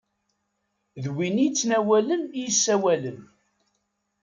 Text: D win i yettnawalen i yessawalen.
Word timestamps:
D 1.03 1.05
win 1.13 1.37
i 1.41 1.45
yettnawalen 1.47 2.23
i 2.33 2.39
yessawalen. 2.45 3.19